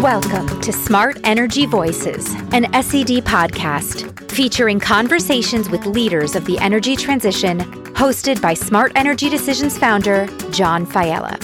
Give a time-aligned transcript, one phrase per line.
[0.00, 6.96] Welcome to Smart Energy Voices, an SED podcast featuring conversations with leaders of the energy
[6.96, 7.60] transition,
[7.92, 11.36] hosted by Smart Energy Decisions founder John Failla.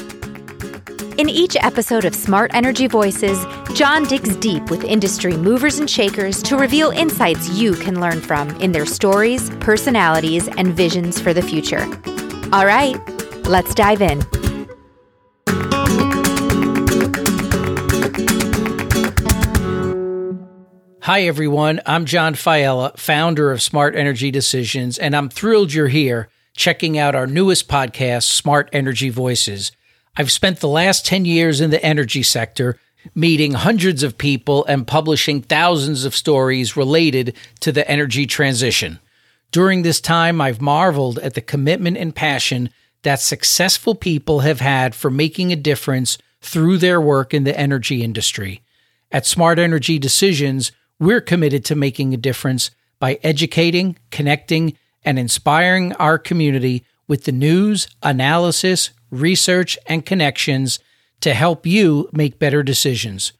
[1.18, 3.44] In each episode of Smart Energy Voices,
[3.74, 8.48] John digs deep with industry movers and shakers to reveal insights you can learn from
[8.62, 11.84] in their stories, personalities, and visions for the future.
[12.54, 12.96] All right,
[13.46, 14.22] let's dive in.
[21.06, 21.80] Hi, everyone.
[21.86, 27.14] I'm John Failla, founder of Smart Energy Decisions, and I'm thrilled you're here checking out
[27.14, 29.70] our newest podcast, Smart Energy Voices.
[30.16, 32.80] I've spent the last 10 years in the energy sector,
[33.14, 38.98] meeting hundreds of people and publishing thousands of stories related to the energy transition.
[39.52, 42.68] During this time, I've marveled at the commitment and passion
[43.04, 48.02] that successful people have had for making a difference through their work in the energy
[48.02, 48.62] industry.
[49.12, 55.92] At Smart Energy Decisions, we're committed to making a difference by educating, connecting, and inspiring
[55.94, 60.78] our community with the news, analysis, research, and connections
[61.20, 63.32] to help you make better decisions.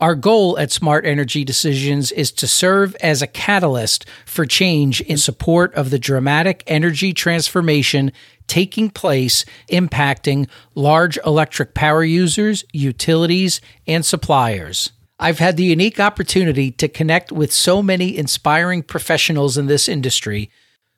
[0.00, 5.18] Our goal at Smart Energy Decisions is to serve as a catalyst for change in
[5.18, 8.12] support of the dramatic energy transformation
[8.46, 14.90] taking place, impacting large electric power users, utilities, and suppliers.
[15.18, 20.50] I've had the unique opportunity to connect with so many inspiring professionals in this industry.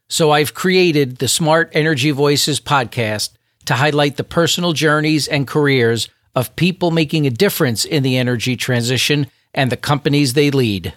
[0.09, 3.31] So I've created the Smart Energy Voices podcast
[3.67, 8.57] to highlight the personal journeys and careers of people making a difference in the energy
[8.57, 10.95] transition and the companies they lead.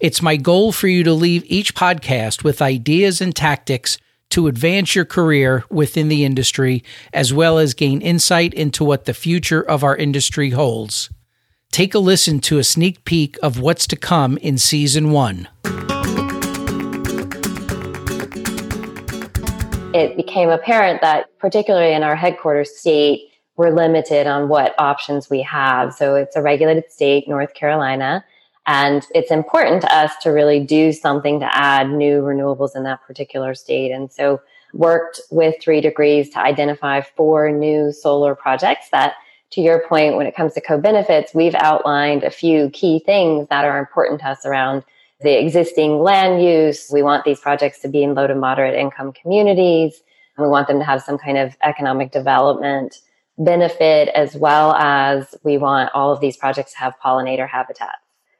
[0.00, 3.98] It's my goal for you to leave each podcast with ideas and tactics
[4.30, 9.14] to advance your career within the industry, as well as gain insight into what the
[9.14, 11.10] future of our industry holds.
[11.70, 15.48] Take a listen to a sneak peek of what's to come in season one.
[19.94, 25.42] It became apparent that, particularly in our headquarters state, we're limited on what options we
[25.42, 25.94] have.
[25.94, 28.24] So it's a regulated state, North Carolina,
[28.66, 33.02] and it's important to us to really do something to add new renewables in that
[33.06, 33.90] particular state.
[33.90, 34.40] And so
[34.74, 39.14] worked with 3Degrees to identify four new solar projects that
[39.50, 43.48] to your point, when it comes to co benefits, we've outlined a few key things
[43.48, 44.84] that are important to us around
[45.20, 46.90] the existing land use.
[46.92, 50.00] We want these projects to be in low to moderate income communities.
[50.36, 53.00] And we want them to have some kind of economic development
[53.38, 57.98] benefit, as well as we want all of these projects to have pollinator habitats.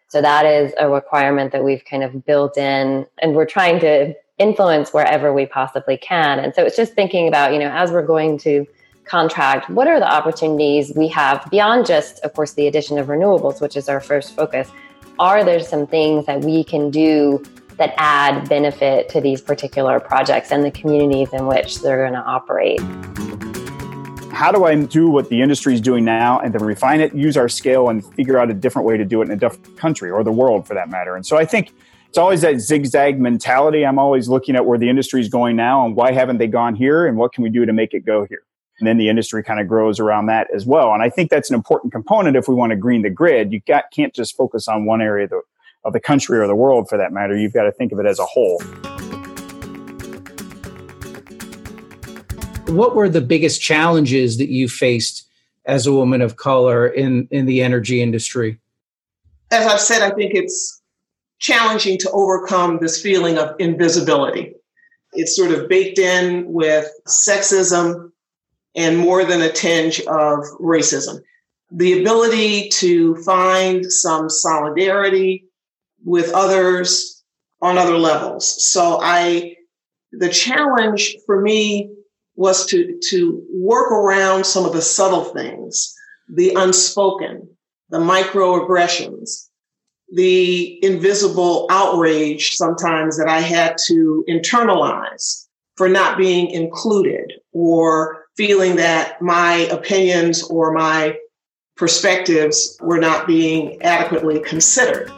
[0.08, 4.14] So that is a requirement that we've kind of built in, and we're trying to
[4.38, 6.38] influence wherever we possibly can.
[6.38, 8.66] And so it's just thinking about, you know, as we're going to
[9.08, 13.60] contract, what are the opportunities we have beyond just, of course, the addition of renewables,
[13.60, 14.70] which is our first focus?
[15.18, 17.42] Are there some things that we can do
[17.78, 22.20] that add benefit to these particular projects and the communities in which they're going to
[22.20, 22.80] operate?
[24.32, 27.36] How do I do what the industry is doing now and then refine it, use
[27.36, 30.10] our scale, and figure out a different way to do it in a different country
[30.10, 31.16] or the world for that matter?
[31.16, 31.72] And so I think
[32.08, 33.84] it's always that zigzag mentality.
[33.84, 36.74] I'm always looking at where the industry is going now and why haven't they gone
[36.74, 38.42] here and what can we do to make it go here?
[38.78, 40.92] And then the industry kind of grows around that as well.
[40.92, 43.52] And I think that's an important component if we want to green the grid.
[43.52, 45.42] You got, can't just focus on one area of the,
[45.84, 47.36] of the country or the world for that matter.
[47.36, 48.60] You've got to think of it as a whole.
[52.68, 55.26] What were the biggest challenges that you faced
[55.64, 58.60] as a woman of color in, in the energy industry?
[59.50, 60.80] As I've said, I think it's
[61.38, 64.54] challenging to overcome this feeling of invisibility.
[65.14, 68.12] It's sort of baked in with sexism,
[68.78, 71.20] and more than a tinge of racism.
[71.72, 75.44] The ability to find some solidarity
[76.04, 77.24] with others
[77.60, 78.64] on other levels.
[78.64, 79.56] So I,
[80.12, 81.90] the challenge for me
[82.36, 85.92] was to, to work around some of the subtle things,
[86.32, 87.48] the unspoken,
[87.90, 89.48] the microaggressions,
[90.12, 98.76] the invisible outrage sometimes that I had to internalize for not being included or feeling
[98.76, 101.18] that my opinions or my
[101.76, 105.10] perspectives were not being adequately considered.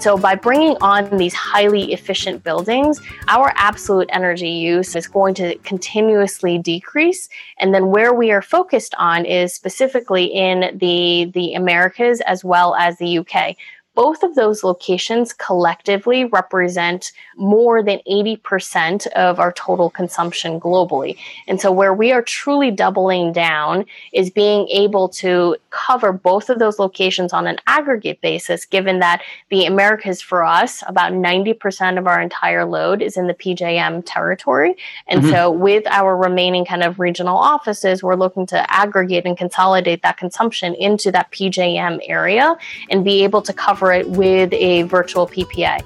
[0.00, 5.56] So, by bringing on these highly efficient buildings, our absolute energy use is going to
[5.58, 7.28] continuously decrease.
[7.58, 12.74] And then, where we are focused on is specifically in the, the Americas as well
[12.76, 13.56] as the UK
[13.94, 21.18] both of those locations collectively represent more than 80% of our total consumption globally.
[21.46, 26.58] And so, where we are truly doubling down is being able to cover both of
[26.58, 32.06] those locations on an aggregate basis, given that the Americas for us, about 90% of
[32.06, 34.74] our entire load is in the PJM territory.
[35.06, 35.30] And mm-hmm.
[35.30, 40.16] so, with our remaining kind of regional offices, we're looking to aggregate and consolidate that
[40.16, 42.56] consumption into that PJM area
[42.90, 43.52] and be able to
[43.90, 45.80] it with a virtual PPA.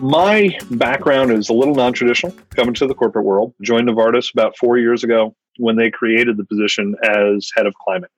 [0.00, 3.52] My background is a little non traditional, coming to the corporate world.
[3.60, 8.10] Joined Novartis about four years ago when they created the position as head of climate.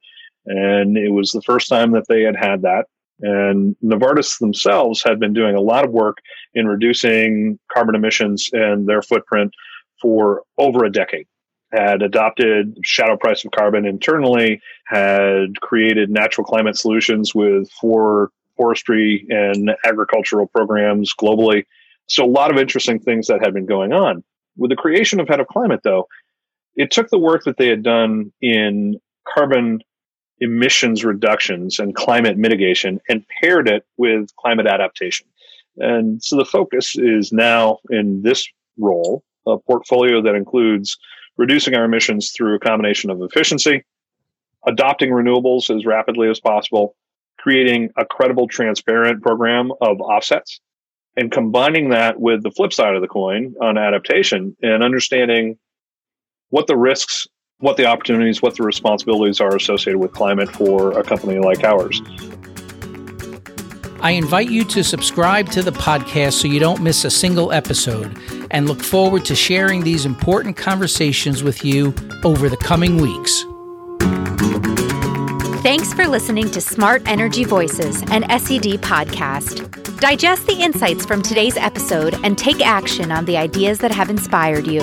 [0.46, 2.86] And it was the first time that they had had that.
[3.20, 6.18] And Novartis themselves had been doing a lot of work
[6.54, 9.52] in reducing carbon emissions and their footprint
[10.00, 11.26] for over a decade.
[11.72, 19.26] Had adopted shadow price of carbon internally, had created natural climate solutions with four forestry
[19.30, 21.64] and agricultural programs globally.
[22.08, 24.22] So, a lot of interesting things that had been going on.
[24.56, 26.08] With the creation of Head of Climate, though,
[26.76, 29.80] it took the work that they had done in carbon
[30.40, 35.26] emissions reductions and climate mitigation and paired it with climate adaptation.
[35.76, 38.46] And so the focus is now in this
[38.78, 40.98] role, a portfolio that includes
[41.36, 43.84] reducing our emissions through a combination of efficiency,
[44.66, 46.94] adopting renewables as rapidly as possible,
[47.38, 50.60] creating a credible, transparent program of offsets,
[51.16, 55.58] and combining that with the flip side of the coin on adaptation and understanding
[56.50, 57.26] what the risks,
[57.58, 62.00] what the opportunities, what the responsibilities are associated with climate for a company like ours.
[64.00, 68.18] I invite you to subscribe to the podcast so you don't miss a single episode
[68.52, 73.44] and look forward to sharing these important conversations with you over the coming weeks.
[75.62, 79.68] Thanks for listening to Smart Energy Voices, an SED podcast.
[80.00, 84.66] Digest the insights from today's episode and take action on the ideas that have inspired
[84.66, 84.80] you.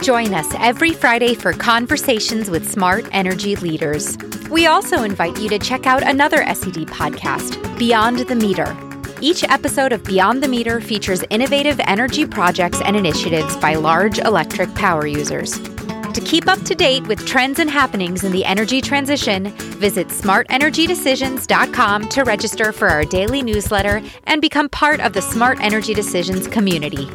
[0.00, 4.16] Join us every Friday for conversations with smart energy leaders.
[4.50, 8.91] We also invite you to check out another SED podcast, Beyond the Meter.
[9.22, 14.74] Each episode of Beyond the Meter features innovative energy projects and initiatives by large electric
[14.74, 15.60] power users.
[15.60, 22.08] To keep up to date with trends and happenings in the energy transition, visit smartenergydecisions.com
[22.08, 27.08] to register for our daily newsletter and become part of the Smart Energy Decisions community.